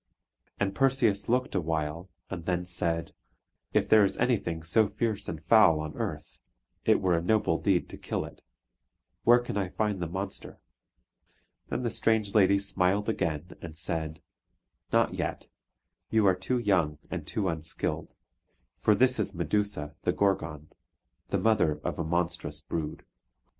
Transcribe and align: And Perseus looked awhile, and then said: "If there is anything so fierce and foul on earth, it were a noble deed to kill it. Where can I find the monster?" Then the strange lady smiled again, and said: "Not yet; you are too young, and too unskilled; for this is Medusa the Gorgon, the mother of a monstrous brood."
And 0.59 0.73
Perseus 0.73 1.29
looked 1.29 1.53
awhile, 1.53 2.09
and 2.31 2.45
then 2.45 2.65
said: 2.65 3.13
"If 3.71 3.87
there 3.87 4.03
is 4.03 4.17
anything 4.17 4.63
so 4.63 4.87
fierce 4.87 5.29
and 5.29 5.43
foul 5.45 5.79
on 5.79 5.95
earth, 5.95 6.39
it 6.85 6.99
were 6.99 7.13
a 7.15 7.21
noble 7.21 7.59
deed 7.59 7.87
to 7.89 7.99
kill 7.99 8.25
it. 8.25 8.41
Where 9.25 9.37
can 9.37 9.57
I 9.57 9.69
find 9.69 9.99
the 10.01 10.07
monster?" 10.07 10.59
Then 11.67 11.83
the 11.83 11.91
strange 11.91 12.33
lady 12.33 12.57
smiled 12.57 13.09
again, 13.09 13.51
and 13.61 13.77
said: 13.77 14.23
"Not 14.91 15.13
yet; 15.13 15.49
you 16.09 16.25
are 16.25 16.35
too 16.35 16.57
young, 16.57 16.97
and 17.11 17.27
too 17.27 17.47
unskilled; 17.47 18.15
for 18.79 18.95
this 18.95 19.19
is 19.19 19.35
Medusa 19.35 19.93
the 20.01 20.11
Gorgon, 20.13 20.69
the 21.27 21.37
mother 21.37 21.79
of 21.83 21.99
a 21.99 22.03
monstrous 22.03 22.59
brood." 22.59 23.05